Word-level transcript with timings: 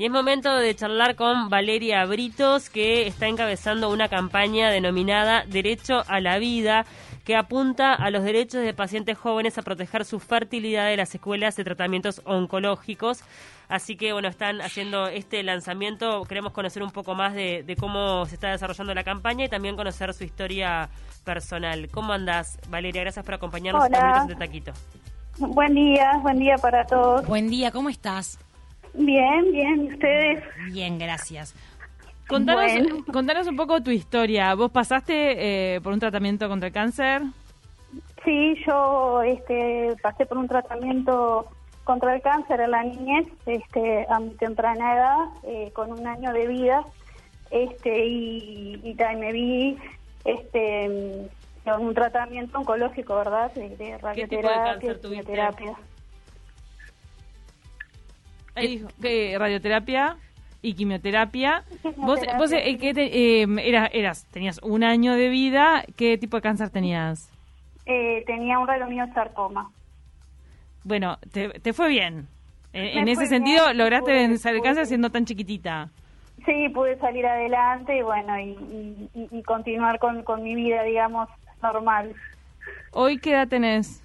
Y 0.00 0.06
es 0.06 0.10
momento 0.10 0.56
de 0.56 0.74
charlar 0.74 1.14
con 1.14 1.50
Valeria 1.50 2.06
Britos, 2.06 2.70
que 2.70 3.06
está 3.06 3.26
encabezando 3.26 3.90
una 3.90 4.08
campaña 4.08 4.70
denominada 4.70 5.44
Derecho 5.44 6.04
a 6.08 6.20
la 6.20 6.38
Vida, 6.38 6.86
que 7.22 7.36
apunta 7.36 7.92
a 7.92 8.10
los 8.10 8.24
derechos 8.24 8.62
de 8.62 8.72
pacientes 8.72 9.18
jóvenes 9.18 9.58
a 9.58 9.62
proteger 9.62 10.06
su 10.06 10.18
fertilidad 10.18 10.86
de 10.86 10.96
las 10.96 11.14
escuelas 11.14 11.54
de 11.56 11.64
tratamientos 11.64 12.22
oncológicos. 12.24 13.22
Así 13.68 13.96
que, 13.96 14.14
bueno, 14.14 14.28
están 14.28 14.62
haciendo 14.62 15.06
este 15.06 15.42
lanzamiento. 15.42 16.24
Queremos 16.24 16.54
conocer 16.54 16.82
un 16.82 16.92
poco 16.92 17.14
más 17.14 17.34
de, 17.34 17.76
cómo 17.78 18.24
se 18.24 18.36
está 18.36 18.52
desarrollando 18.52 18.94
la 18.94 19.04
campaña 19.04 19.44
y 19.44 19.48
también 19.50 19.76
conocer 19.76 20.14
su 20.14 20.24
historia 20.24 20.88
personal. 21.24 21.90
¿Cómo 21.90 22.14
andás, 22.14 22.58
Valeria? 22.70 23.02
Gracias 23.02 23.22
por 23.22 23.34
acompañarnos 23.34 23.84
Hola. 23.84 24.26
en 24.26 24.38
Taquito. 24.38 24.72
Buen 25.36 25.74
día, 25.74 26.12
buen 26.22 26.38
día 26.38 26.56
para 26.56 26.86
todos. 26.86 27.26
Buen 27.26 27.50
día, 27.50 27.70
¿cómo 27.70 27.90
estás? 27.90 28.38
Bien, 28.94 29.52
bien, 29.52 29.92
¿ustedes? 29.92 30.42
Bien, 30.72 30.98
gracias. 30.98 31.54
Contanos, 32.28 32.72
contanos 33.12 33.46
un 33.48 33.56
poco 33.56 33.82
tu 33.82 33.90
historia. 33.90 34.54
¿Vos 34.54 34.70
pasaste 34.70 35.74
eh, 35.74 35.80
por 35.80 35.92
un 35.92 35.98
tratamiento 35.98 36.48
contra 36.48 36.68
el 36.68 36.72
cáncer? 36.72 37.22
Sí, 38.24 38.54
yo 38.66 39.22
este, 39.22 39.96
pasé 40.02 40.26
por 40.26 40.38
un 40.38 40.46
tratamiento 40.46 41.46
contra 41.84 42.14
el 42.14 42.22
cáncer 42.22 42.60
en 42.60 42.70
la 42.70 42.84
niñez 42.84 43.26
este, 43.46 44.06
a 44.08 44.20
mi 44.20 44.30
temprana 44.34 44.94
edad, 44.94 45.16
eh, 45.44 45.70
con 45.72 45.90
un 45.90 46.06
año 46.06 46.32
de 46.32 46.46
vida, 46.46 46.84
este, 47.50 48.06
y, 48.06 48.80
y 48.84 49.16
me 49.16 49.32
vi 49.32 49.78
este, 50.24 51.28
un 51.78 51.94
tratamiento 51.94 52.58
oncológico, 52.58 53.16
¿verdad? 53.16 53.52
De, 53.54 53.98
radioterapia, 53.98 55.74
¿Qué, 59.00 59.36
radioterapia 59.38 60.16
y 60.62 60.74
quimioterapia. 60.74 61.64
Vos, 61.96 62.20
vos 62.38 62.52
eh, 62.52 62.76
¿qué 62.78 62.92
te, 62.92 63.42
em, 63.42 63.58
eras, 63.58 64.26
tenías 64.30 64.60
un 64.62 64.84
año 64.84 65.14
de 65.14 65.28
vida. 65.28 65.84
¿Qué 65.96 66.18
tipo 66.18 66.36
de 66.36 66.42
cáncer 66.42 66.70
tenías? 66.70 67.30
Eh, 67.86 68.22
tenía 68.26 68.58
un 68.58 68.66
sarcoma. 69.14 69.70
Bueno, 70.84 71.18
te, 71.32 71.48
te 71.60 71.72
fue 71.72 71.88
bien. 71.88 72.28
En, 72.72 73.08
ese 73.08 73.26
sentido, 73.26 73.72
lograste 73.72 74.12
vencer 74.12 74.54
el 74.54 74.62
cáncer 74.62 74.86
siendo 74.86 75.10
tan 75.10 75.24
chiquitita. 75.24 75.88
Sí, 76.46 76.68
pude 76.68 76.96
salir 76.98 77.26
adelante 77.26 77.98
y 77.98 78.02
bueno, 78.02 78.38
y, 78.38 79.10
y, 79.14 79.42
continuar 79.42 79.98
con, 79.98 80.22
con 80.22 80.42
mi 80.42 80.54
vida, 80.54 80.84
digamos, 80.84 81.28
normal. 81.62 82.14
¿Hoy 82.92 83.18
qué 83.18 83.32
edad 83.32 83.48
tenés? 83.48 84.02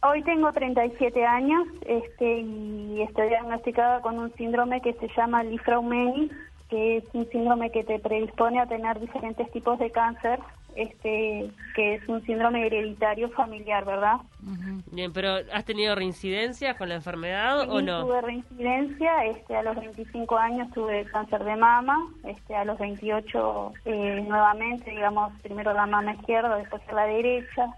Hoy 0.00 0.22
tengo 0.22 0.52
37 0.52 1.26
años 1.26 1.66
este, 1.84 2.40
y 2.40 3.02
estoy 3.02 3.28
diagnosticada 3.28 4.00
con 4.00 4.18
un 4.18 4.32
síndrome 4.34 4.80
que 4.80 4.92
se 4.94 5.08
llama 5.16 5.42
Lifraumeni, 5.42 6.30
que 6.70 6.98
es 6.98 7.04
un 7.14 7.28
síndrome 7.30 7.70
que 7.70 7.82
te 7.82 7.98
predispone 7.98 8.60
a 8.60 8.66
tener 8.66 9.00
diferentes 9.00 9.50
tipos 9.50 9.76
de 9.80 9.90
cáncer, 9.90 10.38
este, 10.76 11.50
que 11.74 11.94
es 11.94 12.08
un 12.08 12.24
síndrome 12.24 12.64
hereditario 12.64 13.28
familiar, 13.30 13.84
¿verdad? 13.84 14.18
Bien, 14.92 15.12
pero 15.12 15.38
¿has 15.52 15.64
tenido 15.64 15.96
reincidencia 15.96 16.76
con 16.76 16.90
la 16.90 16.94
enfermedad 16.94 17.68
o 17.68 17.80
no? 17.80 18.04
tuve 18.04 18.20
reincidencia, 18.20 19.24
este, 19.24 19.56
a 19.56 19.62
los 19.64 19.74
25 19.74 20.36
años 20.36 20.70
tuve 20.72 21.06
cáncer 21.06 21.42
de 21.42 21.56
mama, 21.56 22.06
este, 22.22 22.54
a 22.54 22.64
los 22.64 22.78
28 22.78 23.72
eh, 23.84 24.24
nuevamente, 24.28 24.92
digamos, 24.92 25.32
primero 25.42 25.72
la 25.72 25.86
mama 25.86 26.14
izquierda, 26.14 26.56
después 26.56 26.82
la 26.92 27.06
derecha, 27.06 27.74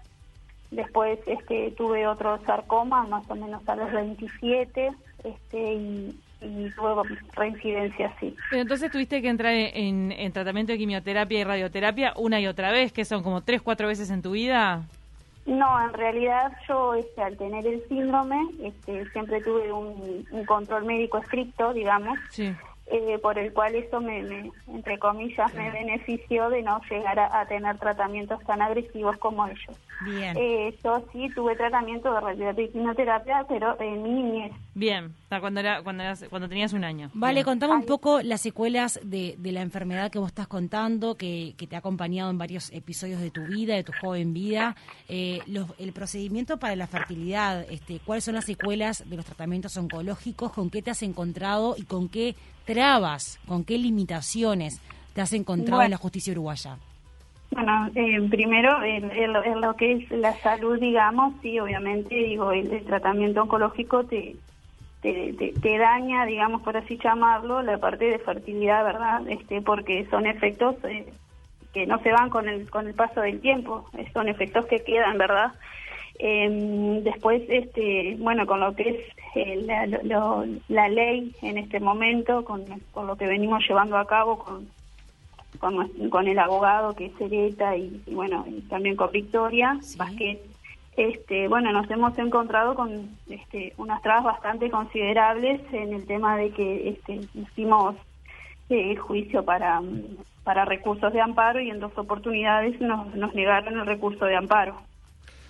Después 0.71 1.19
este, 1.27 1.71
tuve 1.71 2.07
otro 2.07 2.39
sarcoma, 2.45 3.03
más 3.03 3.29
o 3.29 3.35
menos 3.35 3.67
a 3.67 3.75
los 3.75 3.91
27, 3.91 4.91
este, 5.23 5.73
y, 5.73 6.19
tuve 6.75 7.17
reincidencia, 7.33 8.11
sí. 8.19 8.35
Pero 8.49 8.63
entonces 8.63 8.89
tuviste 8.89 9.21
que 9.21 9.27
entrar 9.27 9.53
en, 9.53 10.31
tratamiento 10.31 10.71
de 10.71 10.79
quimioterapia 10.79 11.39
y 11.39 11.43
radioterapia 11.43 12.13
una 12.15 12.39
y 12.39 12.47
otra 12.47 12.71
vez, 12.71 12.91
que 12.91 13.05
son 13.05 13.21
como 13.21 13.41
tres, 13.41 13.61
cuatro 13.61 13.87
veces 13.87 14.09
en 14.09 14.21
tu 14.21 14.31
vida. 14.31 14.83
No, 15.45 15.83
en 15.83 15.93
realidad 15.93 16.53
yo 16.67 16.95
este, 16.95 17.21
al 17.21 17.37
tener 17.37 17.67
el 17.67 17.83
síndrome 17.87 18.39
este, 18.63 19.07
siempre 19.11 19.41
tuve 19.41 19.71
un, 19.71 20.25
un 20.31 20.45
control 20.45 20.85
médico 20.85 21.17
estricto, 21.17 21.73
digamos. 21.73 22.17
Sí. 22.29 22.55
Eh, 22.93 23.17
por 23.19 23.39
el 23.39 23.53
cual 23.53 23.73
eso 23.75 24.01
me, 24.01 24.51
entre 24.67 24.99
comillas, 24.99 25.53
me 25.53 25.71
benefició 25.71 26.49
de 26.49 26.61
no 26.61 26.81
llegar 26.89 27.17
a, 27.19 27.45
tener 27.45 27.77
tratamientos 27.77 28.43
tan 28.43 28.61
agresivos 28.61 29.15
como 29.17 29.47
ellos. 29.47 29.77
Bien. 30.01 30.35
Eh, 30.35 30.77
yo 30.83 31.01
sí 31.13 31.29
tuve 31.33 31.55
tratamiento 31.55 32.13
de 32.13 32.19
radioterapia 32.19 33.45
pero 33.47 33.79
en 33.79 34.03
mi 34.03 34.09
niñez. 34.09 34.51
Bien, 34.73 35.15
cuando, 35.39 35.59
era, 35.59 35.81
cuando, 35.81 36.03
cuando 36.29 36.49
tenías 36.49 36.73
un 36.73 36.83
año. 36.83 37.09
Vale, 37.13 37.43
contame 37.43 37.75
un 37.75 37.85
poco 37.85 38.21
las 38.21 38.41
secuelas 38.41 38.99
de, 39.03 39.35
de, 39.37 39.51
la 39.51 39.61
enfermedad 39.61 40.11
que 40.11 40.19
vos 40.19 40.29
estás 40.29 40.47
contando, 40.47 41.15
que, 41.15 41.53
que, 41.57 41.67
te 41.67 41.75
ha 41.75 41.79
acompañado 41.79 42.29
en 42.29 42.37
varios 42.37 42.71
episodios 42.71 43.21
de 43.21 43.31
tu 43.31 43.45
vida, 43.45 43.75
de 43.75 43.83
tu 43.83 43.93
joven 44.01 44.33
vida. 44.33 44.75
Eh, 45.07 45.39
el 45.77 45.93
procedimiento 45.93 46.57
para 46.57 46.75
la 46.75 46.87
fertilidad, 46.87 47.65
este, 47.69 47.99
¿cuáles 47.99 48.23
son 48.23 48.35
las 48.35 48.45
secuelas 48.45 49.09
de 49.09 49.15
los 49.15 49.25
tratamientos 49.25 49.77
oncológicos? 49.77 50.51
¿Con 50.51 50.69
qué 50.69 50.81
te 50.81 50.91
has 50.91 51.03
encontrado 51.03 51.75
y 51.77 51.83
con 51.83 52.09
qué 52.09 52.35
trabas, 52.65 53.39
con 53.47 53.63
qué 53.63 53.77
limitaciones 53.77 54.81
te 55.13 55.21
has 55.21 55.33
encontrado 55.33 55.83
en 55.83 55.91
la 55.91 55.97
justicia 55.97 56.33
uruguaya? 56.33 56.77
Bueno, 57.51 57.89
eh, 57.95 58.27
primero, 58.29 58.81
en, 58.81 59.33
lo 59.61 59.75
que 59.75 59.91
es 59.91 60.11
la 60.11 60.33
salud, 60.35 60.79
digamos, 60.79 61.33
sí, 61.41 61.59
obviamente, 61.59 62.15
digo, 62.15 62.51
el, 62.53 62.69
tratamiento 62.85 63.41
oncológico 63.41 64.05
te, 64.05 64.37
te, 65.01 65.53
te, 65.61 65.77
daña, 65.77 66.25
digamos, 66.25 66.61
por 66.61 66.77
así 66.77 66.99
llamarlo, 67.03 67.61
la 67.63 67.77
parte 67.79 68.05
de 68.05 68.19
fertilidad, 68.19 68.83
¿verdad? 68.83 69.27
Este, 69.27 69.61
porque 69.61 70.05
son 70.09 70.27
efectos 70.27 70.75
eh, 70.83 71.11
que 71.73 71.87
no 71.87 71.99
se 72.01 72.11
van 72.11 72.29
con 72.29 72.47
el, 72.47 72.69
con 72.69 72.87
el 72.87 72.93
paso 72.93 73.21
del 73.21 73.39
tiempo, 73.39 73.89
son 74.13 74.27
efectos 74.27 74.65
que 74.65 74.83
quedan, 74.83 75.17
¿verdad? 75.17 75.53
Eh, 76.19 77.01
después, 77.03 77.41
este, 77.49 78.15
bueno, 78.19 78.45
con 78.45 78.59
lo 78.59 78.75
que 78.75 78.89
es 78.89 78.97
eh, 79.35 79.61
la, 79.65 79.87
la, 80.67 80.89
ley 80.89 81.33
en 81.41 81.57
este 81.57 81.79
momento, 81.79 82.43
con, 82.45 82.63
con, 82.91 83.07
lo 83.07 83.15
que 83.15 83.25
venimos 83.25 83.67
llevando 83.67 83.97
a 83.97 84.05
cabo 84.05 84.37
con, 84.37 84.67
con, 86.09 86.27
el 86.27 86.37
abogado 86.37 86.93
que 86.93 87.07
es 87.07 87.13
Sereta 87.17 87.75
y, 87.75 88.03
bueno, 88.11 88.45
y 88.47 88.61
también 88.61 88.95
con 88.95 89.11
Victoria 89.11 89.79
que 90.17 90.39
este, 90.97 91.47
bueno, 91.47 91.71
nos 91.71 91.89
hemos 91.89 92.17
encontrado 92.17 92.75
con 92.75 93.09
este, 93.29 93.73
unas 93.77 94.01
trabas 94.01 94.23
bastante 94.23 94.69
considerables 94.69 95.61
en 95.71 95.93
el 95.93 96.05
tema 96.05 96.37
de 96.37 96.51
que 96.51 96.89
este, 96.89 97.21
hicimos 97.33 97.95
eh, 98.69 98.95
juicio 98.95 99.43
para, 99.43 99.81
para 100.43 100.65
recursos 100.65 101.11
de 101.13 101.21
amparo 101.21 101.61
y 101.61 101.69
en 101.69 101.79
dos 101.79 101.97
oportunidades 101.97 102.79
nos, 102.81 103.13
nos 103.15 103.33
negaron 103.33 103.79
el 103.79 103.85
recurso 103.85 104.25
de 104.25 104.35
amparo. 104.35 104.81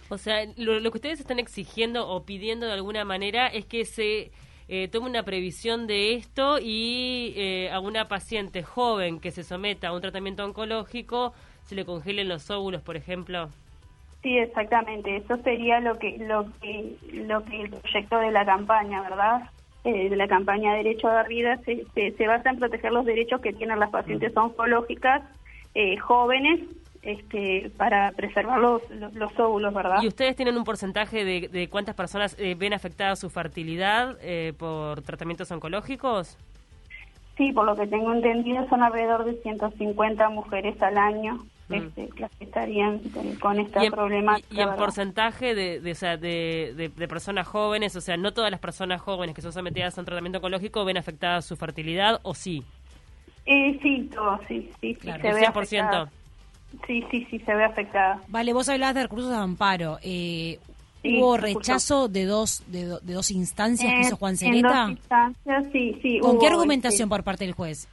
O 0.10 0.18
sea, 0.18 0.46
lo, 0.58 0.80
que 0.82 0.98
ustedes 0.98 1.22
están 1.22 1.40
exigiendo 1.40 2.08
o 2.08 2.24
pidiendo 2.24 2.66
de 2.66 2.74
alguna 2.74 3.06
manera 3.06 3.48
es 3.48 3.66
que 3.66 3.86
se 3.86 4.32
eh, 4.68 4.90
tome 4.90 5.10
una 5.10 5.24
previsión 5.24 5.88
de 5.88 6.16
esto 6.16 6.60
y 6.62 7.34
eh, 7.38 7.72
a 7.72 7.80
una 7.80 8.08
paciente 8.10 8.62
joven 8.62 9.20
que 9.20 9.32
se 9.32 9.44
someta 9.44 9.88
a 9.88 9.94
un 9.94 10.02
tratamiento 10.02 10.44
oncológico 10.44 11.34
se 11.64 11.76
le 11.76 11.86
congelen 11.86 12.28
los 12.28 12.50
óvulos, 12.50 12.82
por 12.82 12.98
ejemplo. 12.98 13.50
Sí, 14.22 14.38
exactamente. 14.38 15.16
Eso 15.18 15.38
sería 15.38 15.80
lo 15.80 15.98
que 15.98 16.18
lo 16.20 16.46
que 16.62 16.96
lo 17.14 17.44
que 17.44 17.62
el 17.62 17.70
proyecto 17.70 18.18
de 18.20 18.32
la 18.32 18.46
campaña, 18.46 19.02
¿verdad? 19.02 19.50
Eh, 19.84 20.10
de 20.10 20.16
la 20.16 20.28
campaña 20.28 20.76
Derecho 20.76 21.08
a 21.08 21.16
la 21.16 21.24
Vida 21.24 21.58
se, 21.66 21.86
se, 21.94 22.28
basa 22.28 22.52
en 22.52 22.60
proteger 22.60 22.92
los 22.92 23.04
derechos 23.04 23.42
que 23.42 23.52
tienen 23.52 23.80
las 23.80 23.90
pacientes 23.90 24.36
oncológicas 24.38 25.24
jóvenes 26.02 26.60
este, 27.02 27.72
para 27.78 28.12
preservar 28.12 28.60
los, 28.60 28.82
los, 29.14 29.40
óvulos, 29.40 29.74
¿verdad? 29.74 30.02
¿Y 30.04 30.08
ustedes 30.08 30.36
tienen 30.36 30.56
un 30.58 30.64
porcentaje 30.64 31.26
de, 31.26 31.48
de 31.48 31.68
cuántas 31.68 31.96
personas 31.96 32.36
eh, 32.40 32.56
ven 32.56 32.74
afectada 32.74 33.16
su 33.16 33.30
fertilidad 33.30 34.18
eh, 34.22 34.54
por 34.58 35.02
tratamientos 35.02 35.52
oncológicos? 35.52 36.38
Sí, 37.38 37.52
por 37.54 37.66
lo 37.66 37.76
que 37.76 37.88
tengo 37.88 38.14
entendido 38.14 38.68
son 38.70 38.84
alrededor 38.84 39.26
de 39.26 39.34
150 39.42 40.30
mujeres 40.30 40.80
al 40.82 40.98
año. 40.98 41.40
Este, 41.74 42.10
las 42.18 42.32
que 42.32 42.44
estarían 42.46 43.00
con 43.40 43.60
esta 43.60 43.82
problemática. 43.90 44.48
¿Y, 44.54 44.62
en 44.62 44.76
porcentaje 44.76 45.56
de, 45.56 45.80
de, 45.80 45.92
o 45.92 45.96
sea, 45.96 46.18
de, 46.18 46.74
de, 46.76 47.08
personas 47.08 47.48
jóvenes? 47.48 47.96
O 47.96 48.02
sea, 48.02 48.18
¿no 48.18 48.34
todas 48.34 48.52
las 48.52 48.60
personas 48.60 49.02
jóvenes 49.02 49.36
que 49.36 49.42
son 49.42 49.54
sometidas 49.54 49.98
a 49.98 50.02
un 50.02 50.06
tratamiento 50.06 50.40
oncológico 50.40 50.86
ven 50.86 50.98
afectada 50.98 51.42
su 51.42 51.56
fertilidad 51.56 52.20
o 52.24 52.34
sí? 52.34 52.64
Eh, 53.46 53.80
sí, 53.82 54.10
todo, 54.14 54.40
sí, 54.48 54.70
sí, 54.80 54.96
claro, 54.96 55.22
se 55.22 55.34
ve 55.34 55.48
100%. 55.48 56.10
Sí, 56.88 57.04
sí, 57.12 57.28
sí, 57.30 57.40
se 57.40 57.54
ve 57.54 57.66
afectada. 57.66 58.22
Vale, 58.28 58.54
vos 58.54 58.70
hablabas 58.70 58.96
de 58.96 59.04
recursos 59.04 59.30
de 59.30 59.36
amparo. 59.36 59.98
Eh, 60.04 60.60
¿Hubo 61.04 61.36
rechazo 61.38 62.08
de 62.08 62.26
dos 62.26 62.64
de, 62.68 62.86
dos 63.02 63.32
instancias 63.32 63.92
que 63.94 64.02
hizo 64.02 64.18
Juan? 64.18 64.36
En 64.40 64.62
dos 64.62 64.90
instancias, 64.92 65.66
sí, 65.72 65.98
sí. 66.02 66.20
¿Con 66.20 66.40
qué 66.40 66.48
argumentación 66.48 67.10
por 67.10 67.24
parte 67.24 67.44
del 67.44 67.54
juez? 67.54 67.88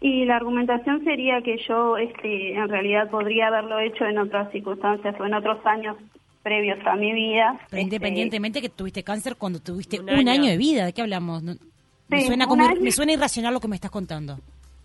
Y 0.00 0.24
la 0.24 0.36
argumentación 0.36 1.02
sería 1.04 1.40
que 1.42 1.56
yo 1.68 1.96
este, 1.96 2.54
en 2.54 2.68
realidad 2.68 3.10
podría 3.10 3.48
haberlo 3.48 3.78
hecho 3.80 4.04
en 4.04 4.18
otras 4.18 4.50
circunstancias 4.52 5.14
o 5.18 5.24
en 5.24 5.34
otros 5.34 5.64
años 5.66 5.96
previos 6.42 6.78
a 6.86 6.94
mi 6.94 7.12
vida. 7.12 7.52
Pero 7.52 7.64
este, 7.64 7.80
independientemente 7.80 8.60
que 8.60 8.68
tuviste 8.68 9.02
cáncer 9.02 9.36
cuando 9.36 9.60
tuviste 9.60 10.00
un, 10.00 10.28
año. 10.28 10.50
de 10.50 10.56
vida, 10.56 10.84
¿de 10.84 10.92
qué 10.92 11.02
hablamos? 11.02 11.42
me, 11.42 12.20
suena 12.20 12.46
como, 12.46 12.68
me 12.80 12.92
suena 12.92 13.12
irracional 13.12 13.54
lo 13.54 13.60
que 13.60 13.68
me 13.68 13.76
estás 13.76 13.90
contando. 13.90 14.38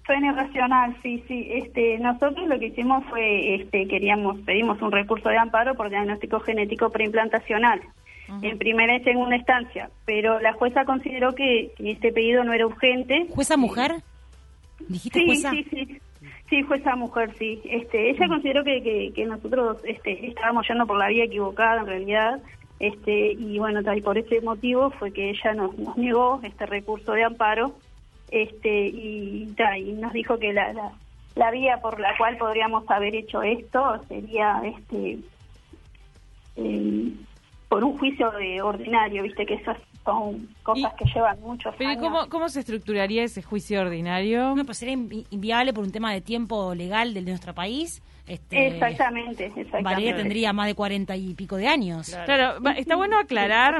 Suena 0.06 0.32
irracional, 0.32 0.98
sí, 1.04 1.24
sí. 1.28 1.48
Este, 1.52 2.00
nosotros 2.00 2.48
lo 2.48 2.58
que 2.58 2.68
hicimos 2.68 3.06
fue, 3.10 3.56
este, 3.56 3.88
queríamos, 3.88 4.40
pedimos 4.40 4.82
un 4.82 4.92
recurso 4.92 5.30
de 5.30 5.38
amparo 5.38 5.76
por 5.76 5.90
diagnóstico 5.90 6.40
genético 6.40 6.90
preimplantacional. 6.90 7.82
En 8.44 8.60
primera 8.60 8.96
y 8.96 9.04
segunda 9.04 9.36
instancia, 9.36 9.90
pero 10.06 10.40
la 10.40 10.54
jueza 10.54 10.86
consideró 10.86 11.34
que, 11.34 11.72
este 11.80 12.12
pedido 12.12 12.44
no 12.44 12.54
era 12.54 12.68
urgente. 12.68 13.26
¿Jueza 13.32 13.58
mujer? 13.58 14.04
¿Dijiste 14.88 15.20
sí, 15.20 15.26
jueza? 15.26 15.52
Sí, 15.52 15.66
sí, 15.70 16.00
sí. 16.50 16.62
jueza 16.64 16.96
mujer, 16.96 17.34
sí. 17.38 17.62
Este, 17.66 18.10
ella 18.10 18.28
consideró 18.28 18.64
que, 18.64 19.12
que, 19.14 19.26
nosotros 19.26 19.78
este, 19.84 20.28
estábamos 20.28 20.68
yendo 20.68 20.86
por 20.88 20.98
la 20.98 21.08
vía 21.08 21.26
equivocada 21.26 21.82
en 21.82 21.88
realidad, 21.88 22.42
este, 22.80 23.34
y 23.34 23.60
bueno, 23.60 23.84
tal, 23.84 24.02
por 24.02 24.18
ese 24.18 24.42
motivo 24.42 24.90
fue 24.92 25.12
que 25.12 25.32
ella 25.32 25.54
nos, 25.54 25.78
nos 25.78 25.98
negó 25.98 26.40
este 26.44 26.66
recurso 26.66 27.12
de 27.12 27.24
amparo 27.24 27.76
este 28.32 28.88
y, 28.88 29.54
y 29.78 29.92
nos 29.94 30.14
dijo 30.14 30.38
que 30.38 30.54
la, 30.54 30.94
la, 31.36 31.52
vía 31.52 31.80
por 31.82 32.00
la 32.00 32.16
cual 32.18 32.38
podríamos 32.38 32.90
haber 32.90 33.16
hecho 33.16 33.42
esto 33.42 34.02
sería 34.08 34.62
este 34.64 35.20
eh, 36.56 37.12
por 37.68 37.84
un 37.84 37.98
juicio 37.98 38.32
de 38.32 38.62
ordinario, 38.62 39.24
viste 39.24 39.46
que 39.46 39.56
esas 39.56 39.78
son 40.10 40.50
cosas 40.64 40.94
que 40.96 41.06
llevan 41.06 41.40
muchos 41.42 41.74
pero 41.78 41.92
años. 41.92 42.02
¿cómo, 42.02 42.30
¿Cómo 42.30 42.50
se 42.50 42.62
estructuraría 42.62 43.24
ese 43.24 43.42
juicio 43.44 43.82
ordinario? 43.82 44.56
No, 44.56 44.66
pues 44.66 44.78
sería 44.80 44.94
inviable 44.94 45.74
por 45.74 45.84
un 45.84 45.92
tema 45.92 46.12
de 46.12 46.22
tiempo 46.22 46.74
legal 46.74 47.14
de 47.14 47.22
nuestro 47.22 47.54
país. 47.54 48.02
Este, 48.28 48.68
exactamente, 48.68 49.46
exactamente. 49.46 49.84
Valeria 49.84 50.16
tendría 50.16 50.54
más 50.54 50.68
de 50.68 50.76
cuarenta 50.76 51.16
y 51.16 51.34
pico 51.34 51.58
de 51.58 51.68
años. 51.68 52.16
Claro, 52.26 52.58
está 52.76 52.96
bueno 52.96 53.18
aclarar. 53.20 53.80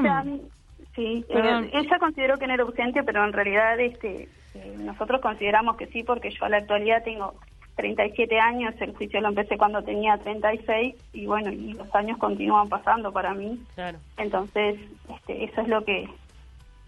Sí, 0.94 1.24
eh, 1.28 1.70
ella 1.72 1.98
consideró 1.98 2.36
que 2.36 2.46
no 2.46 2.54
era 2.54 2.64
urgente, 2.64 3.02
pero 3.04 3.24
en 3.24 3.32
realidad 3.32 3.78
este 3.78 4.28
eh, 4.54 4.76
nosotros 4.78 5.20
consideramos 5.20 5.76
que 5.76 5.86
sí, 5.86 6.02
porque 6.02 6.30
yo 6.30 6.44
a 6.44 6.48
la 6.48 6.58
actualidad 6.58 7.04
tengo 7.04 7.34
37 7.80 8.38
años, 8.38 8.74
el 8.80 8.94
juicio 8.94 9.22
lo 9.22 9.28
empecé 9.28 9.56
cuando 9.56 9.82
tenía 9.82 10.18
36 10.18 10.94
y 11.14 11.26
bueno, 11.26 11.50
y 11.50 11.72
los 11.72 11.92
años 11.94 12.18
continúan 12.18 12.68
pasando 12.68 13.10
para 13.10 13.32
mí. 13.32 13.58
Claro. 13.74 13.98
Entonces, 14.18 14.78
este, 15.08 15.44
eso 15.44 15.62
es 15.62 15.68
lo 15.68 15.82
que 15.82 16.06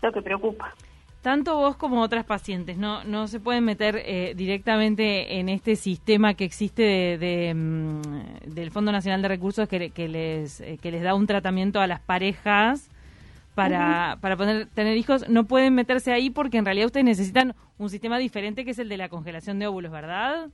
lo 0.02 0.12
que 0.12 0.20
preocupa. 0.20 0.74
Tanto 1.22 1.56
vos 1.56 1.76
como 1.76 2.02
otras 2.02 2.26
pacientes 2.26 2.76
no 2.76 3.04
no 3.04 3.26
se 3.26 3.40
pueden 3.40 3.64
meter 3.64 4.02
eh, 4.04 4.34
directamente 4.36 5.38
en 5.38 5.48
este 5.48 5.76
sistema 5.76 6.34
que 6.34 6.44
existe 6.44 6.82
de, 7.16 7.54
mm, 7.54 8.52
del 8.54 8.70
Fondo 8.70 8.92
Nacional 8.92 9.22
de 9.22 9.28
Recursos 9.28 9.68
que, 9.68 9.90
que 9.90 10.08
les 10.08 10.62
que 10.82 10.90
les 10.90 11.02
da 11.02 11.14
un 11.14 11.26
tratamiento 11.26 11.80
a 11.80 11.86
las 11.86 12.00
parejas 12.00 12.90
para, 13.54 14.18
para 14.20 14.36
poder 14.36 14.66
tener 14.66 14.96
hijos, 14.96 15.28
no 15.28 15.44
pueden 15.44 15.74
meterse 15.74 16.12
ahí 16.12 16.30
porque 16.30 16.58
en 16.58 16.64
realidad 16.64 16.86
ustedes 16.86 17.04
necesitan 17.04 17.54
un 17.78 17.90
sistema 17.90 18.18
diferente 18.18 18.64
que 18.64 18.70
es 18.70 18.78
el 18.78 18.88
de 18.88 18.96
la 18.96 19.08
congelación 19.08 19.58
de 19.58 19.66
óvulos, 19.66 19.92
¿verdad? 19.92 20.48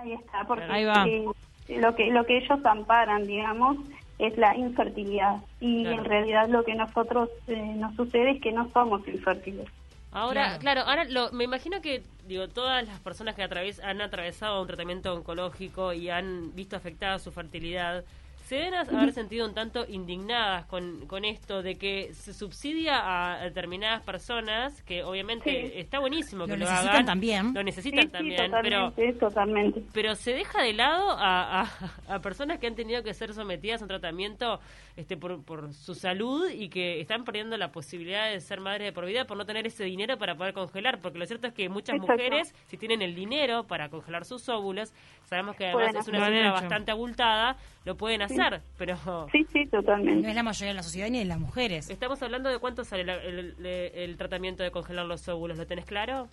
Ahí 0.00 0.12
está, 0.12 0.44
porque 0.46 1.24
lo 1.68 1.94
que 1.94 2.10
lo 2.10 2.24
que 2.24 2.38
ellos 2.38 2.64
amparan, 2.64 3.26
digamos, 3.26 3.76
es 4.18 4.36
la 4.36 4.56
infertilidad. 4.56 5.36
Y 5.60 5.86
en 5.86 6.04
realidad 6.04 6.48
lo 6.48 6.64
que 6.64 6.74
nosotros 6.74 7.28
eh, 7.46 7.74
nos 7.76 7.94
sucede 7.96 8.32
es 8.32 8.40
que 8.40 8.52
no 8.52 8.70
somos 8.72 9.06
infértiles. 9.08 9.68
Ahora, 10.12 10.58
claro, 10.58 10.80
ahora 10.82 11.04
lo, 11.04 11.30
me 11.30 11.44
imagino 11.44 11.80
que 11.80 12.02
digo 12.26 12.48
todas 12.48 12.84
las 12.84 12.98
personas 13.00 13.36
que 13.36 13.44
atraves, 13.44 13.80
han 13.80 14.00
atravesado 14.00 14.60
un 14.60 14.66
tratamiento 14.66 15.14
oncológico 15.14 15.92
y 15.92 16.10
han 16.10 16.54
visto 16.54 16.76
afectada 16.76 17.18
su 17.18 17.30
fertilidad 17.30 18.04
se 18.50 18.56
deben 18.56 18.74
haber 18.74 19.12
sentido 19.12 19.46
un 19.46 19.54
tanto 19.54 19.86
indignadas 19.86 20.66
con, 20.66 21.06
con 21.06 21.24
esto 21.24 21.62
de 21.62 21.76
que 21.76 22.12
se 22.14 22.34
subsidia 22.34 22.98
a 22.98 23.44
determinadas 23.44 24.02
personas, 24.02 24.82
que 24.82 25.04
obviamente 25.04 25.78
está 25.78 26.00
buenísimo 26.00 26.46
que 26.46 26.56
lo, 26.56 26.64
necesitan 26.64 27.06
también. 27.06 27.54
Lo 27.54 27.62
necesitan 27.62 28.10
también, 28.10 28.50
pero, 28.60 28.92
totalmente. 29.20 29.84
pero 29.92 30.16
se 30.16 30.32
deja 30.32 30.64
de 30.64 30.72
lado 30.72 31.12
a, 31.16 31.68
a, 32.08 32.18
personas 32.18 32.58
que 32.58 32.66
han 32.66 32.74
tenido 32.74 33.04
que 33.04 33.14
ser 33.14 33.32
sometidas 33.34 33.82
a 33.82 33.84
un 33.84 33.88
tratamiento 33.88 34.58
este 34.96 35.16
por, 35.16 35.44
por 35.44 35.72
su 35.72 35.94
salud 35.94 36.50
y 36.50 36.70
que 36.70 37.00
están 37.00 37.22
perdiendo 37.24 37.56
la 37.56 37.70
posibilidad 37.70 38.32
de 38.32 38.40
ser 38.40 38.58
madres 38.58 38.88
de 38.88 38.92
por 38.92 39.06
vida 39.06 39.26
por 39.26 39.36
no 39.36 39.46
tener 39.46 39.64
ese 39.64 39.84
dinero 39.84 40.18
para 40.18 40.34
poder 40.34 40.54
congelar, 40.54 41.00
porque 41.00 41.20
lo 41.20 41.26
cierto 41.26 41.46
es 41.46 41.54
que 41.54 41.68
muchas 41.68 42.00
mujeres, 42.00 42.52
si 42.66 42.76
tienen 42.76 43.00
el 43.00 43.14
dinero 43.14 43.68
para 43.68 43.90
congelar 43.90 44.24
sus 44.24 44.48
óvulos, 44.48 44.92
sabemos 45.22 45.54
que 45.54 45.66
además 45.66 45.94
es 45.94 46.08
una 46.08 46.26
cifra 46.26 46.50
bastante 46.50 46.90
abultada, 46.90 47.56
lo 47.84 47.96
pueden 47.96 48.22
hacer, 48.22 48.39
pero... 48.76 49.28
Sí, 49.32 49.46
sí, 49.52 49.66
totalmente. 49.66 50.22
No 50.22 50.28
es 50.28 50.34
la 50.34 50.42
mayoría 50.42 50.68
de 50.68 50.74
la 50.74 50.82
sociedad 50.82 51.08
ni 51.08 51.18
de 51.18 51.24
las 51.24 51.38
mujeres. 51.38 51.90
Estamos 51.90 52.22
hablando 52.22 52.48
de 52.48 52.58
cuánto 52.58 52.84
sale 52.84 53.02
el, 53.02 54.16
tratamiento 54.16 54.62
de 54.62 54.70
congelar 54.70 55.06
los 55.06 55.28
óvulos, 55.28 55.58
¿lo 55.58 55.66
tenés 55.66 55.84
claro? 55.84 56.28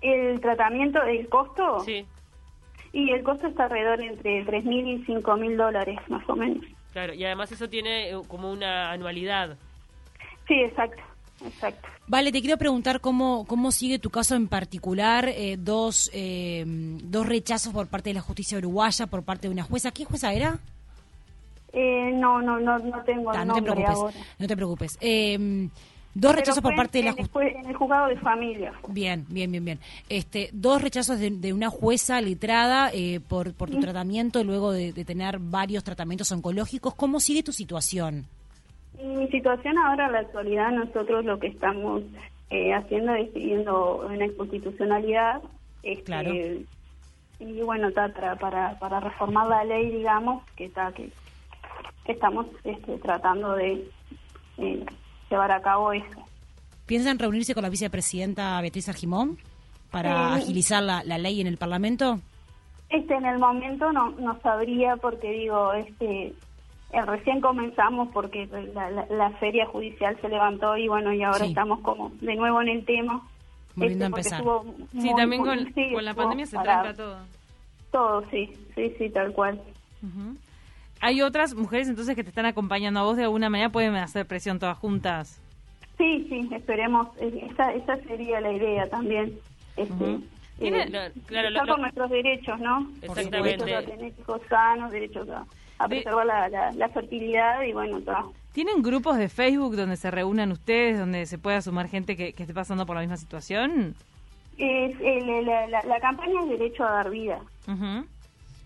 ¿El 0.00 0.40
tratamiento, 0.40 1.02
el 1.02 1.28
costo? 1.28 1.80
Sí. 1.80 2.06
Y 2.92 3.10
el 3.10 3.22
costo 3.22 3.48
está 3.48 3.64
alrededor 3.64 4.00
entre 4.00 4.44
3.000 4.44 4.86
y 4.86 5.04
5.000 5.04 5.56
dólares, 5.56 5.98
más 6.08 6.28
o 6.28 6.36
menos. 6.36 6.64
Claro, 6.92 7.12
y 7.14 7.24
además 7.24 7.52
eso 7.52 7.68
tiene 7.68 8.10
eh, 8.10 8.22
como 8.26 8.50
una 8.50 8.90
anualidad. 8.92 9.56
Sí, 10.46 10.54
exacto. 10.54 11.02
Exacto. 11.44 11.88
Vale, 12.06 12.32
te 12.32 12.40
quiero 12.40 12.56
preguntar 12.56 13.00
cómo, 13.00 13.44
cómo 13.46 13.70
sigue 13.70 13.98
tu 13.98 14.10
caso 14.10 14.34
en 14.34 14.48
particular, 14.48 15.28
eh, 15.28 15.56
dos, 15.58 16.10
eh, 16.12 16.64
dos 16.66 17.26
rechazos 17.26 17.72
por 17.72 17.86
parte 17.86 18.10
de 18.10 18.14
la 18.14 18.20
justicia 18.20 18.58
uruguaya, 18.58 19.06
por 19.06 19.22
parte 19.22 19.48
de 19.48 19.52
una 19.52 19.62
jueza. 19.62 19.90
¿Qué 19.90 20.04
jueza 20.04 20.32
era? 20.32 20.58
Eh, 21.72 22.10
no, 22.14 22.40
no, 22.40 22.58
no, 22.58 22.78
no 22.78 23.02
tengo 23.02 23.32
el 23.32 23.46
nombre 23.46 23.60
no 23.60 23.74
te 23.74 23.82
preocupes, 23.82 24.14
No 24.38 24.46
te 24.46 24.56
preocupes. 24.56 24.98
Eh, 25.02 25.68
dos 26.14 26.34
rechazos 26.34 26.62
por 26.62 26.74
parte 26.74 26.98
de 26.98 27.04
la 27.04 27.12
justicia. 27.12 27.60
En 27.60 27.66
el 27.66 27.76
juzgado 27.76 28.08
de 28.08 28.16
familia. 28.16 28.72
Bien, 28.88 29.26
bien, 29.28 29.52
bien, 29.52 29.64
bien. 29.64 29.78
Este, 30.08 30.48
dos 30.52 30.80
rechazos 30.80 31.20
de, 31.20 31.52
una 31.52 31.68
jueza 31.68 32.20
litrada 32.22 32.90
por, 33.28 33.52
por 33.52 33.70
tu 33.70 33.78
tratamiento 33.80 34.42
luego 34.42 34.72
de, 34.72 34.92
de 34.92 35.04
tener 35.04 35.38
varios 35.38 35.84
tratamientos 35.84 36.32
oncológicos. 36.32 36.94
¿Cómo 36.94 37.20
sigue 37.20 37.42
tu 37.42 37.52
situación? 37.52 38.26
Mi 39.02 39.28
situación 39.28 39.78
ahora, 39.78 40.06
en 40.06 40.12
la 40.12 40.18
actualidad, 40.20 40.70
nosotros 40.70 41.24
lo 41.24 41.38
que 41.38 41.48
estamos 41.48 42.02
eh, 42.50 42.72
haciendo 42.74 43.14
es 43.14 43.32
siguiendo 43.32 44.06
una 44.06 44.26
inconstitucionalidad. 44.26 45.40
Este, 45.82 46.04
claro. 46.04 46.32
Y 47.40 47.60
bueno, 47.62 47.90
para, 47.92 48.36
para, 48.36 48.78
para 48.78 49.00
reformar 49.00 49.48
la 49.48 49.64
ley, 49.64 49.90
digamos, 49.90 50.42
que 50.56 50.64
está 50.64 50.90
que, 50.92 51.10
estamos 52.06 52.46
este, 52.64 52.98
tratando 52.98 53.54
de 53.54 53.88
eh, 54.56 54.84
llevar 55.30 55.52
a 55.52 55.60
cabo 55.60 55.92
eso. 55.92 56.24
¿Piensan 56.86 57.18
reunirse 57.18 57.54
con 57.54 57.62
la 57.62 57.68
vicepresidenta 57.68 58.60
Beatriz 58.60 58.88
Argimón 58.88 59.38
para 59.90 60.34
agilizar 60.34 60.82
la, 60.82 61.04
la 61.04 61.18
ley 61.18 61.40
en 61.40 61.46
el 61.46 61.58
Parlamento? 61.58 62.18
Este, 62.88 63.14
en 63.14 63.26
el 63.26 63.38
momento 63.38 63.92
no, 63.92 64.10
no 64.12 64.40
sabría 64.40 64.96
porque 64.96 65.30
digo, 65.30 65.74
este, 65.74 66.32
eh, 66.90 67.02
recién 67.02 67.40
comenzamos 67.40 68.08
porque 68.14 68.46
la, 68.46 69.30
feria 69.40 69.66
judicial 69.66 70.16
se 70.20 70.28
levantó 70.28 70.76
y 70.76 70.88
bueno, 70.88 71.12
y 71.12 71.22
ahora 71.22 71.44
estamos 71.44 71.80
como 71.80 72.10
de 72.20 72.34
nuevo 72.34 72.62
en 72.62 72.68
el 72.68 72.84
tema. 72.86 73.22
Volviendo 73.74 74.06
este, 74.06 74.34
empezar. 74.34 74.42
sí, 74.98 75.10
también 75.14 75.42
con, 75.42 76.04
la 76.04 76.14
pandemia 76.14 76.46
se 76.46 76.58
tranca 76.58 76.94
todo. 76.94 77.18
Todo, 77.92 78.24
sí, 78.30 78.52
sí, 78.74 78.94
sí, 78.98 79.10
tal 79.10 79.32
cual. 79.32 79.60
¿Hay 81.00 81.20
otras 81.20 81.54
mujeres 81.54 81.88
entonces 81.88 82.16
que 82.16 82.22
te 82.22 82.30
están 82.30 82.46
acompañando 82.46 83.00
a 83.00 83.02
vos 83.04 83.16
de 83.16 83.24
alguna 83.24 83.50
manera? 83.50 83.70
¿Pueden 83.70 83.94
hacer 83.96 84.26
presión 84.26 84.58
todas 84.58 84.78
juntas? 84.78 85.40
Sí, 85.98 86.26
sí, 86.28 86.48
esperemos. 86.54 87.08
Esa, 87.18 87.72
esa 87.72 87.96
sería 88.04 88.40
la 88.40 88.52
idea 88.52 88.88
también. 88.88 89.38
Este, 89.76 90.18
eh, 90.60 91.12
claro, 91.26 91.76
nuestros 91.76 92.10
derechos, 92.10 92.58
¿no? 92.60 92.90
Exactamente. 93.02 93.64
Derechos 93.64 93.84
a 93.84 93.90
tener 93.90 94.14
hijos 94.18 94.40
sanos, 94.48 94.90
derechos 94.90 95.28
a 95.28 95.44
a 95.78 95.88
preservar 95.88 96.26
la, 96.26 96.72
la, 96.72 96.88
fertilidad 96.88 97.62
y 97.62 97.72
bueno, 97.72 98.00
todo. 98.00 98.32
¿Tienen 98.52 98.82
grupos 98.82 99.16
de 99.16 99.28
Facebook 99.28 99.76
donde 99.76 99.96
se 99.96 100.10
reúnan 100.10 100.50
ustedes, 100.50 100.98
donde 100.98 101.26
se 101.26 101.38
pueda 101.38 101.60
sumar 101.62 101.88
gente 101.88 102.16
que, 102.16 102.28
esté 102.28 102.54
pasando 102.54 102.86
por 102.86 102.96
la 102.96 103.02
misma 103.02 103.16
situación? 103.16 103.94
Es, 104.56 104.98
la, 104.98 106.00
campaña 106.00 106.40
es 106.42 106.48
Derecho 106.58 106.84
a 106.84 106.90
Dar 106.90 107.10
Vida. 107.10 107.40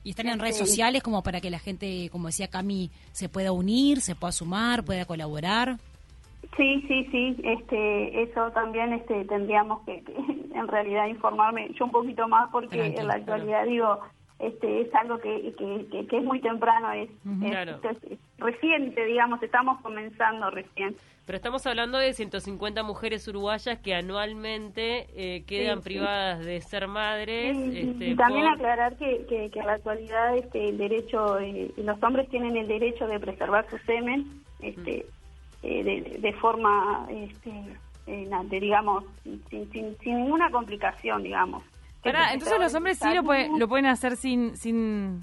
¿Y 0.04 0.10
están 0.10 0.28
en 0.28 0.40
redes 0.40 0.56
sociales 0.56 1.02
como 1.02 1.22
para 1.22 1.40
que 1.40 1.50
la 1.50 1.58
gente, 1.58 2.08
como 2.10 2.28
decía 2.28 2.48
Cami, 2.48 2.90
se 3.12 3.28
pueda 3.28 3.52
unir, 3.52 4.00
se 4.00 4.14
pueda 4.14 4.32
sumar, 4.32 4.84
pueda 4.84 5.04
colaborar? 5.04 5.76
Sí, 6.56 6.84
sí, 6.88 7.06
sí, 7.10 7.36
este, 7.44 8.22
eso 8.22 8.50
también 8.50 8.92
este, 8.92 9.24
tendríamos 9.26 9.82
que, 9.84 10.02
en 10.54 10.68
realidad 10.68 11.06
informarme 11.06 11.70
yo 11.78 11.84
un 11.84 11.92
poquito 11.92 12.26
más 12.28 12.50
porque 12.50 12.94
en 12.96 13.06
la 13.06 13.14
actualidad 13.14 13.64
digo, 13.64 14.00
este, 14.42 14.80
es 14.80 14.94
algo 14.96 15.18
que, 15.18 15.54
que, 15.56 16.16
es 16.16 16.24
muy 16.24 16.40
temprano, 16.40 16.90
es, 16.92 17.08
reciente, 18.38 19.04
digamos, 19.04 19.40
estamos 19.40 19.80
comenzando 19.82 20.50
recién. 20.50 20.96
Pero 21.24 21.36
estamos 21.36 21.64
hablando 21.64 21.98
de 21.98 22.12
150 22.12 22.82
mujeres 22.82 23.28
uruguayas 23.28 23.78
que 23.78 23.94
anualmente 23.94 25.06
eh, 25.14 25.44
quedan 25.46 25.80
privadas 25.80 26.44
de 26.44 26.60
ser 26.60 26.88
madres. 26.88 27.56
Este, 27.56 28.08
y 28.08 28.16
también 28.16 28.48
aclarar 28.48 28.96
que, 28.96 29.24
que, 29.28 29.48
en 29.54 29.66
la 29.66 29.74
actualidad 29.74 30.36
este, 30.36 30.70
el 30.70 30.78
derecho, 30.78 31.38
eh, 31.38 31.70
los 31.76 32.02
hombres 32.02 32.28
tienen 32.28 32.56
el 32.56 32.66
derecho 32.66 33.06
de 33.06 33.20
preservar 33.20 33.70
su 33.70 33.78
semen 33.78 34.26
este, 34.60 35.06
eh, 35.62 35.84
de, 35.84 36.18
de, 36.18 36.32
forma 36.32 37.06
este, 37.08 37.52
eh, 38.08 38.28
de, 38.46 38.60
digamos, 38.60 39.04
sin, 39.22 39.70
sin, 39.70 39.96
sin 39.98 40.16
ninguna 40.16 40.50
complicación, 40.50 41.22
digamos. 41.22 41.62
Pará, 42.02 42.32
entonces 42.32 42.58
los 42.58 42.74
hombres 42.74 42.98
sí 42.98 43.12
lo, 43.14 43.22
puede- 43.22 43.48
lo 43.58 43.68
pueden 43.68 43.86
hacer 43.86 44.16
sin... 44.16 44.56
sin... 44.56 45.22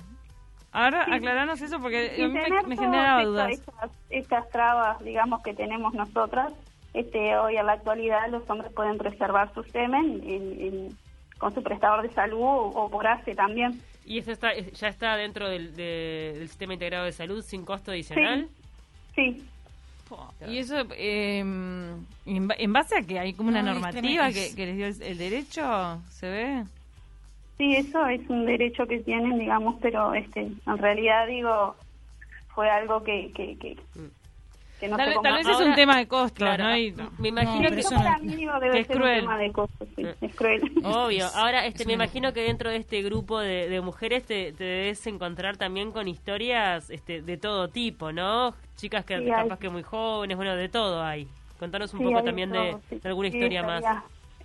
Ahora, 0.71 1.05
Sí. 1.05 1.13
aclaranos 1.13 1.61
eso 1.61 1.79
porque 1.79 2.11
a 2.11 2.15
sin 2.15 2.31
mí 2.33 2.39
me, 2.39 2.61
me 2.63 2.77
generaba 2.77 3.21
estas- 3.21 3.25
dudas. 3.25 3.51
Estas, 3.51 3.91
estas 4.09 4.49
trabas, 4.49 5.03
digamos, 5.03 5.41
que 5.41 5.53
tenemos 5.55 5.93
nosotras, 5.95 6.53
este, 6.93 7.35
hoy 7.37 7.57
en 7.57 7.65
la 7.65 7.73
actualidad 7.73 8.29
los 8.29 8.47
hombres 8.49 8.71
pueden 8.73 8.97
preservar 8.97 9.51
su 9.53 9.63
semen 9.63 10.21
en- 10.23 10.61
en- 10.61 10.97
con 11.39 11.53
su 11.55 11.63
prestador 11.63 12.01
de 12.03 12.13
salud 12.13 12.39
o, 12.41 12.67
o 12.67 12.89
por 12.91 13.07
ACE 13.07 13.33
también. 13.33 13.81
¿Y 14.05 14.19
eso 14.19 14.31
está, 14.31 14.53
ya 14.55 14.87
está 14.87 15.15
dentro 15.15 15.49
del, 15.49 15.75
de- 15.75 16.33
del 16.37 16.47
sistema 16.47 16.73
integrado 16.73 17.05
de 17.05 17.11
salud 17.13 17.41
sin 17.41 17.65
costo 17.65 17.91
adicional? 17.91 18.47
Sí, 19.15 19.43
Y 20.47 20.57
eso, 20.57 20.75
eh, 20.95 21.39
en, 21.39 22.47
ba- 22.47 22.55
en 22.57 22.73
base 22.73 22.97
a 22.97 23.01
que 23.01 23.19
hay 23.19 23.33
como 23.33 23.49
una 23.49 23.61
No, 23.61 23.69
es 23.69 23.75
normativa 23.75 24.27
que, 24.31 24.53
que 24.55 24.65
les 24.65 24.77
dio 24.77 24.87
el, 24.87 25.01
el 25.11 25.17
derecho, 25.17 26.01
¿se 26.09 26.29
ve? 26.29 26.63
sí, 27.57 27.75
eso 27.75 28.05
es 28.07 28.21
un 28.29 28.45
derecho 28.45 28.85
que 28.87 28.99
tienen, 28.99 29.37
digamos, 29.37 29.75
pero 29.81 30.13
este, 30.13 30.41
en 30.41 30.77
realidad 30.77 31.27
digo, 31.27 31.75
fue 32.55 32.69
algo 32.69 33.03
que, 33.03 33.31
que, 33.33 33.57
que, 33.57 33.77
que 34.79 34.87
no 34.87 34.97
Tal, 34.97 35.05
vez- 35.07 35.15
cómo 35.17 35.23
tal 35.23 35.33
vez 35.37 35.47
es 35.47 35.59
un 35.59 35.75
tema 35.75 35.97
de 35.97 36.07
costos, 36.07 36.37
Claro, 36.37 36.63
¿no? 36.63 36.77
Y- 36.77 36.95
me 37.19 37.27
imagino 37.29 37.55
No, 37.55 37.61
que... 37.61 37.67
pero 37.69 37.79
eso 37.81 37.89
Yo 37.91 37.97
para 37.97 38.17
no- 38.17 38.23
mí 38.23 38.35
digo, 38.35 38.53
que 38.59 38.65
debe 38.65 38.79
es 38.79 38.87
ser 38.87 38.95
cruel. 38.97 39.13
un 39.15 39.19
tema 39.21 39.37
de 39.37 39.51
costos, 39.51 39.87
sí, 39.95 40.05
es 40.21 40.35
cruel. 40.35 40.61
Obvio. 40.83 41.25
Ahora, 41.35 41.65
este, 41.65 41.83
es 41.83 41.87
me 41.87 41.93
imagino 41.93 42.33
que 42.33 42.41
dentro 42.41 42.69
de 42.69 42.77
este 42.77 43.01
grupo 43.01 43.39
de, 43.39 43.67
de 43.69 43.81
mujeres 43.81 44.23
te, 44.25 44.53
te 44.53 44.63
debes 44.63 45.05
encontrar 45.07 45.57
también 45.57 45.91
con 45.91 46.07
historias 46.07 46.89
este, 46.89 47.21
de 47.21 47.37
todo 47.37 47.67
tipo, 47.67 48.11
¿no? 48.11 48.53
Chicas 48.77 49.03
que 49.05 49.17
Sí, 49.19 49.25
capaz 49.29 49.53
hay. 49.55 49.59
que 49.59 49.69
muy 49.69 49.83
jóvenes, 49.83 50.37
bueno, 50.37 50.55
de 50.55 50.69
todo 50.69 51.03
hay. 51.03 51.27
Contanos 51.59 51.93
un 51.93 51.99
Sí, 51.99 52.05
poco 52.05 52.23
también 52.23 52.51
de, 52.51 52.57
todo, 52.71 52.81
sí. 52.89 52.99
de 52.99 53.09
alguna 53.09 53.29
Sí, 53.29 53.37
historia 53.37 53.63
más. 53.63 53.83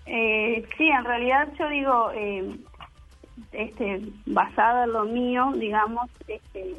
Eh, 0.06 0.66
sí, 0.76 0.88
en 0.88 1.04
realidad 1.04 1.48
yo 1.58 1.68
digo, 1.68 2.10
eh, 2.14 2.56
este, 3.52 4.00
basada 4.26 4.84
en 4.84 4.92
lo 4.92 5.04
mío, 5.04 5.52
digamos, 5.56 6.10
este, 6.26 6.74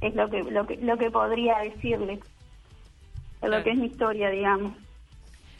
es 0.00 0.14
lo 0.14 0.30
que, 0.30 0.42
lo 0.44 0.66
que 0.66 0.76
lo 0.78 0.96
que 0.96 1.10
podría 1.10 1.58
decirle, 1.58 2.18
de 3.40 3.48
Claro. 3.48 3.58
lo 3.58 3.64
que 3.64 3.70
es 3.70 3.76
mi 3.76 3.86
historia, 3.86 4.30
digamos. 4.30 4.72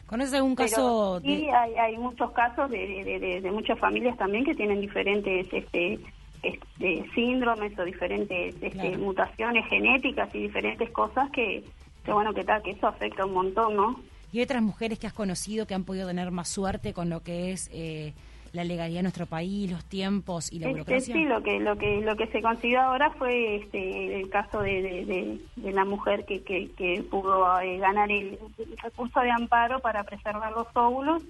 ¿Conoces 0.05 0.33
algún 0.33 0.55
Pero 0.55 0.69
caso 0.69 1.19
sí 1.21 1.45
de, 1.45 1.51
hay, 1.51 1.73
hay 1.75 1.97
muchos 1.97 2.31
casos 2.31 2.69
de, 2.69 3.39
de, 3.41 3.51
muchas 3.51 3.79
familias 3.79 4.17
también 4.17 4.43
que 4.43 4.53
tienen 4.53 4.81
diferentes 4.81 5.47
este, 5.53 5.99
este, 6.43 7.05
síndromes 7.15 7.77
o 7.79 7.85
diferentes 7.85 8.53
este, 8.55 8.71
Claro. 8.71 8.97
mutaciones 8.99 9.65
genéticas 9.69 10.33
y 10.35 10.39
diferentes 10.39 10.89
cosas 10.91 11.29
que, 11.31 11.63
que 12.03 12.11
bueno, 12.11 12.33
que 12.33 12.43
tal, 12.43 12.61
que 12.61 12.71
eso 12.71 12.87
afecta 12.87 13.25
un 13.25 13.33
montón, 13.33 13.75
¿no? 13.75 13.99
y 14.33 14.41
otras 14.41 14.61
mujeres 14.61 14.97
que 14.97 15.07
has 15.07 15.13
conocido 15.13 15.65
que 15.67 15.73
han 15.75 15.83
podido 15.83 16.07
tener 16.07 16.31
más 16.31 16.47
suerte 16.47 16.93
con 16.93 17.09
lo 17.09 17.21
que 17.21 17.51
es 17.51 17.69
eh, 17.73 18.13
la 18.53 18.63
legalidad 18.63 18.99
de 18.99 19.03
nuestro 19.03 19.25
país, 19.25 19.71
los 19.71 19.83
tiempos 19.85 20.51
y 20.51 20.59
la 20.59 20.67
Este, 20.67 20.71
burocracia? 20.73 21.15
sí, 21.15 21.23
lo 21.23 21.41
que 21.41 21.59
lo 21.59 21.77
que 21.77 22.01
lo 22.01 22.15
que 22.17 22.27
se 22.27 22.41
consiguió 22.41 22.81
ahora 22.81 23.09
fue 23.11 23.55
este 23.57 24.19
el 24.21 24.29
caso 24.29 24.61
de, 24.61 24.81
de, 24.81 25.05
de- 25.05 25.39
de 25.55 25.71
la 25.71 25.85
mujer 25.85 26.25
que, 26.25 26.41
que, 26.43 26.69
que 26.77 27.03
pudo 27.09 27.59
eh, 27.61 27.77
ganar 27.77 28.11
el, 28.11 28.37
el 28.57 28.77
recurso 28.83 29.19
de 29.21 29.31
amparo 29.31 29.79
para 29.79 30.03
preservar 30.03 30.51
los 30.51 30.67
óvulos. 30.73 31.23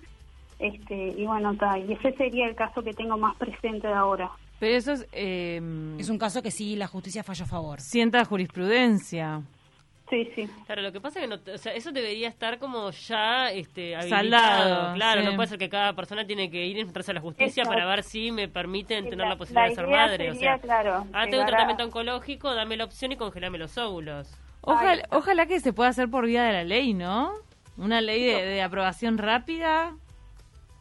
Este, 0.59 1.15
y 1.17 1.25
bueno, 1.25 1.55
ta, 1.55 1.77
y 1.79 1.91
ese 1.93 2.11
sería 2.13 2.45
el 2.47 2.55
caso 2.55 2.83
que 2.83 2.93
tengo 2.93 3.17
más 3.17 3.35
presente 3.35 3.87
de 3.87 3.93
ahora. 3.93 4.29
Pero 4.59 4.77
eso 4.77 4.91
es, 4.91 5.07
eh, 5.11 5.59
Es 5.97 6.09
un 6.09 6.19
caso 6.19 6.43
que 6.43 6.51
sí, 6.51 6.75
la 6.75 6.85
justicia 6.87 7.23
falló 7.23 7.45
a 7.45 7.47
favor. 7.47 7.79
sienta 7.81 8.23
jurisprudencia. 8.25 9.41
Sí, 10.12 10.30
sí. 10.36 10.48
Claro, 10.65 10.82
lo 10.84 10.91
que 10.91 11.00
pasa 11.01 11.20
es 11.20 11.25
que 11.27 11.36
no, 11.36 11.53
o 11.56 11.58
sea, 11.58 11.74
eso 11.74 11.91
debería 11.94 12.27
estar 12.27 12.60
como 12.60 12.91
ya 12.91 13.50
este, 13.50 13.96
habilitado. 13.96 14.20
Saldado, 14.22 14.94
claro, 14.94 15.22
sí. 15.22 15.27
no 15.27 15.36
puede 15.38 15.48
ser 15.48 15.58
que 15.58 15.70
cada 15.70 15.94
persona 15.94 16.27
tiene 16.27 16.51
que 16.51 16.65
ir 16.68 16.75
y 16.75 16.82
enfrentarse 16.82 17.12
a 17.12 17.13
la 17.13 17.22
justicia 17.22 17.62
Exacto. 17.63 17.70
para 17.80 17.86
ver 17.89 18.03
si 18.03 18.30
me 18.32 18.50
permiten 18.50 19.06
Sí, 19.06 19.10
tener 19.10 19.25
la- 19.25 19.30
la 19.34 19.38
posibilidad 19.38 19.63
la 19.63 19.70
de 19.70 19.75
ser 19.75 19.88
madre. 19.88 20.30
o 20.30 20.34
sería, 20.34 20.51
sea, 20.51 20.60
claro, 20.60 21.08
ah, 21.13 21.24
tengo 21.24 21.38
un 21.38 21.44
a- 21.44 21.48
tratamiento 21.48 21.86
oncológico, 21.86 22.53
dame 22.53 22.75
la 22.75 22.84
opción 22.84 23.13
y 23.13 23.15
congelame 23.15 23.58
los 23.58 23.77
óvulos. 23.77 24.30
Ojalá, 24.60 25.01
ojalá 25.12 25.46
que 25.48 25.60
se 25.62 25.72
pueda 25.72 25.89
hacer 25.89 26.10
por 26.10 26.25
vía 26.25 26.44
de 26.44 26.51
la 26.51 26.63
ley, 26.65 26.94
¿no? 26.94 27.32
Una 27.77 28.01
ley 28.01 28.22
de, 28.24 28.46
de 28.46 28.62
aprobación 28.62 29.18
rápida. 29.18 29.96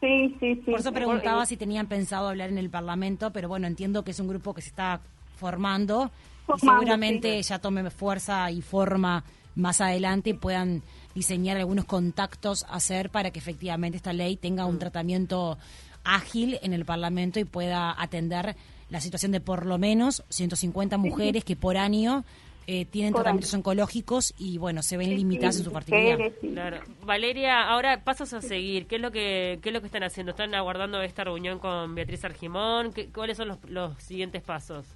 Sí, 0.00 0.34
sí, 0.40 0.56
sí. 0.56 0.70
Por 0.72 0.80
eso 0.80 0.92
preguntaba 0.92 1.46
si 1.46 1.56
tenían 1.56 1.86
pensado 1.86 2.28
hablar 2.28 2.48
en 2.48 2.58
el 2.58 2.68
Parlamento, 2.68 3.32
pero 3.32 3.48
bueno, 3.48 3.66
entiendo 3.68 4.02
que 4.02 4.10
es 4.10 4.18
un 4.18 4.26
grupo 4.28 4.54
que 4.54 4.60
se 4.62 4.70
está 4.70 5.00
formando 5.36 6.10
y 6.56 6.60
seguramente 6.60 7.42
ya 7.42 7.58
tome 7.58 7.88
fuerza 7.90 8.50
y 8.50 8.62
forma 8.62 9.24
más 9.54 9.80
adelante 9.80 10.30
y 10.30 10.34
puedan 10.34 10.82
diseñar 11.14 11.56
algunos 11.56 11.84
contactos 11.84 12.64
a 12.64 12.74
hacer 12.76 13.10
para 13.10 13.30
que 13.30 13.38
efectivamente 13.40 13.96
esta 13.96 14.12
ley 14.12 14.36
tenga 14.36 14.64
Mm. 14.64 14.68
un 14.70 14.78
tratamiento 14.78 15.58
ágil 16.04 16.58
en 16.62 16.72
el 16.72 16.84
Parlamento 16.84 17.40
y 17.40 17.44
pueda 17.44 17.94
atender 18.00 18.56
la 18.88 19.00
situación 19.00 19.32
de 19.32 19.40
por 19.40 19.66
lo 19.66 19.76
menos 19.78 20.24
150 20.30 20.96
mujeres 20.98 21.44
que 21.44 21.56
por 21.56 21.76
año 21.76 22.24
eh, 22.66 22.84
tienen 22.84 23.12
Por 23.12 23.22
tratamientos 23.22 23.52
año. 23.52 23.60
oncológicos 23.60 24.32
y 24.38 24.58
bueno, 24.58 24.82
se 24.82 24.96
ven 24.96 25.08
sí, 25.08 25.16
limitadas 25.16 25.56
en 25.58 25.64
su 25.64 25.70
fertilidad. 25.72 26.18
Claro. 26.52 26.78
Valeria, 27.04 27.68
ahora 27.68 28.02
pasos 28.04 28.32
a 28.32 28.40
seguir. 28.40 28.86
¿Qué 28.86 28.96
es 28.96 29.02
lo 29.02 29.10
que 29.10 29.58
qué 29.60 29.70
es 29.70 29.72
lo 29.72 29.80
que 29.80 29.86
están 29.86 30.04
haciendo? 30.04 30.30
¿Están 30.30 30.54
aguardando 30.54 31.02
esta 31.02 31.24
reunión 31.24 31.58
con 31.58 31.94
Beatriz 31.96 32.24
Argimón? 32.24 32.92
¿Qué- 32.92 33.08
¿Cuáles 33.08 33.36
son 33.38 33.48
los, 33.48 33.58
los 33.68 34.00
siguientes 34.00 34.42
pasos? 34.42 34.86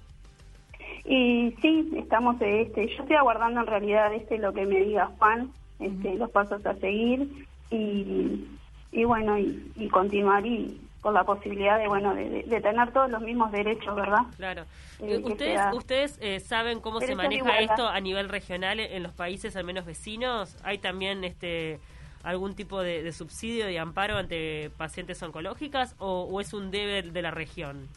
Y 1.03 1.53
sí, 1.61 1.91
estamos, 1.97 2.37
este, 2.39 2.87
yo 2.87 3.01
estoy 3.03 3.15
aguardando 3.15 3.61
en 3.61 3.67
realidad 3.67 4.13
este 4.13 4.37
lo 4.37 4.53
que 4.53 4.65
me 4.65 4.79
diga 4.81 5.11
Juan, 5.17 5.51
este, 5.79 6.15
los 6.15 6.29
pasos 6.31 6.65
a 6.65 6.75
seguir 6.75 7.45
y, 7.69 8.47
y 8.91 9.03
bueno, 9.03 9.37
y, 9.37 9.71
y 9.75 9.89
continuar 9.89 10.45
y 10.45 10.79
con 11.05 11.13
la 11.13 11.23
posibilidad 11.23 11.77
de, 11.77 11.87
bueno, 11.87 12.15
de, 12.15 12.61
tener 12.61 12.91
todos 12.91 13.11
los 13.11 13.21
mismos 13.21 13.51
derechos, 13.51 13.95
¿verdad? 13.95 14.21
Claro. 14.37 14.63
Eh, 14.99 15.17
Eh, 15.17 15.21
¿Ustedes, 15.23 15.61
ustedes 15.73 16.17
eh, 16.19 16.39
saben 16.39 16.79
cómo 16.79 16.99
se 16.99 17.15
maneja 17.15 17.59
esto 17.59 17.87
a 17.87 17.99
nivel 17.99 18.27
regional 18.27 18.79
en 18.79 19.03
los 19.03 19.13
países 19.13 19.55
al 19.55 19.65
menos 19.65 19.85
vecinos? 19.85 20.57
¿Hay 20.63 20.79
también 20.79 21.23
este 21.23 21.79
algún 22.23 22.55
tipo 22.55 22.81
de, 22.81 23.03
de 23.03 23.11
subsidio, 23.11 23.67
de 23.67 23.77
amparo 23.77 24.17
ante 24.17 24.71
pacientes 24.77 25.21
oncológicas 25.21 25.95
o, 25.99 26.23
o 26.23 26.41
es 26.41 26.55
un 26.55 26.71
deber 26.71 27.11
de 27.11 27.21
la 27.21 27.29
región? 27.29 27.87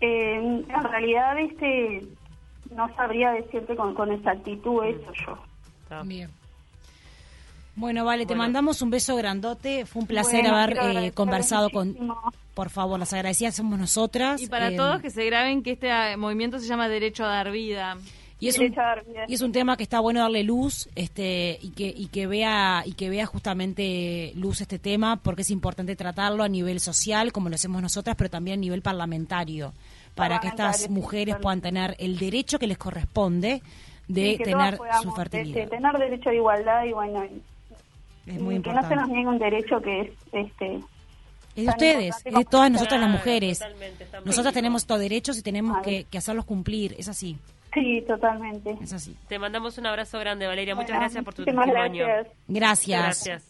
Eh, 0.00 0.36
en 0.36 0.84
realidad, 0.84 1.38
este, 1.38 2.04
no 2.74 2.94
sabría 2.94 3.32
decirte 3.32 3.74
con, 3.76 3.94
con 3.94 4.12
exactitud 4.12 4.84
eso 4.84 5.12
yo. 5.26 5.38
Bien. 6.04 6.30
Bueno, 7.78 8.04
vale, 8.04 8.26
te 8.26 8.34
mandamos 8.34 8.82
un 8.82 8.90
beso 8.90 9.14
grandote. 9.14 9.86
Fue 9.86 10.02
un 10.02 10.08
placer 10.08 10.42
Bueno, 10.42 10.56
haber 10.56 10.78
eh, 11.04 11.12
conversado 11.12 11.70
con... 11.70 11.88
muchísimo. 11.88 12.32
Por 12.52 12.70
favor, 12.70 12.98
las 12.98 13.12
agradecidas 13.12 13.54
somos 13.54 13.78
nosotras. 13.78 14.42
Y 14.42 14.48
para 14.48 14.70
eh, 14.70 14.76
todos 14.76 15.00
que 15.00 15.10
se 15.10 15.24
graben 15.24 15.62
que 15.62 15.72
este 15.72 15.88
eh, 15.88 16.16
movimiento 16.16 16.58
se 16.58 16.66
llama 16.66 16.88
Derecho 16.88 17.24
a 17.24 17.28
Dar 17.28 17.52
Vida. 17.52 17.96
Y 18.40 18.48
es, 18.48 18.58
un, 18.58 18.66
a 18.78 18.96
y 19.26 19.34
es 19.34 19.40
un 19.40 19.50
tema 19.50 19.76
que 19.76 19.82
está 19.82 19.98
bueno 19.98 20.20
darle 20.20 20.44
luz 20.44 20.88
este 20.94 21.58
y 21.60 21.70
que 21.70 21.88
y 21.88 22.06
que 22.06 22.28
vea 22.28 22.84
y 22.86 22.92
que 22.92 23.10
vea 23.10 23.26
justamente 23.26 24.32
luz 24.36 24.60
este 24.60 24.78
tema 24.78 25.16
porque 25.16 25.42
es 25.42 25.50
importante 25.50 25.96
tratarlo 25.96 26.44
a 26.44 26.48
nivel 26.48 26.78
social 26.78 27.32
como 27.32 27.48
lo 27.48 27.56
hacemos 27.56 27.82
nosotras 27.82 28.14
pero 28.16 28.30
también 28.30 28.58
a 28.58 28.60
nivel 28.60 28.80
parlamentario 28.80 29.72
para 30.14 30.38
que 30.38 30.48
estas 30.48 30.88
mujeres 30.88 31.34
puedan 31.42 31.60
tener 31.60 31.96
el 31.98 32.16
derecho 32.16 32.60
que 32.60 32.68
les 32.68 32.78
corresponde 32.78 33.60
de 34.06 34.36
Sí, 34.36 34.44
tener 34.44 34.76
podamos, 34.76 35.02
su 35.02 35.12
fertilidad. 35.12 35.68
tener 35.68 35.98
derecho 35.98 36.30
de 36.30 36.36
igualdad 36.36 36.84
y 36.84 36.92
bueno, 36.92 37.24
es 38.26 38.40
muy 38.40 38.56
y 38.56 38.62
que 38.62 38.72
no 38.72 38.88
se 38.88 38.94
nos 38.94 39.08
niegue 39.08 39.26
un 39.26 39.38
derecho 39.40 39.82
que 39.82 40.00
es 40.02 40.10
este 40.32 40.74
es 41.56 41.64
de 41.64 41.70
ustedes 41.70 42.14
es 42.24 42.34
de 42.34 42.44
todas 42.44 42.70
nosotras 42.70 43.00
las 43.00 43.10
mujeres. 43.10 43.60
Nosotras 44.24 44.54
tenemos 44.54 44.82
estos 44.82 45.00
derechos 45.00 45.36
y 45.38 45.42
tenemos 45.42 45.78
que 45.82 46.06
hacerlos 46.16 46.44
cumplir 46.44 46.94
es 46.96 47.08
así 47.08 47.36
Sí, 47.78 48.04
totalmente. 48.06 48.76
es 48.82 48.92
así 48.92 49.16
Te 49.28 49.38
mandamos 49.38 49.78
un 49.78 49.86
abrazo 49.86 50.18
grande, 50.18 50.46
Valeria. 50.46 50.74
Muchas 50.74 50.88
Bueno, 50.90 51.00
gracias 51.00 51.24
por 51.24 51.34
tu 51.34 51.44
testimonio. 51.44 52.06
gracias. 52.06 52.36
gracias 52.48 53.02
Gracias. 53.02 53.46